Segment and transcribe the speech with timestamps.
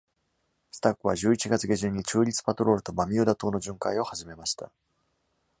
[0.71, 4.71] スタックは、十一月下旬に中立パトロールとバミューダ島の巡回を始めました。